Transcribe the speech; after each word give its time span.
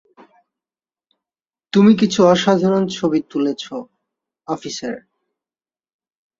তুমি 1.73 1.91
কিছু 1.95 2.19
অসাধারণ 2.23 2.83
ছবি 2.87 3.19
তুলেছো, 3.29 3.75
অফিসার। 4.47 4.95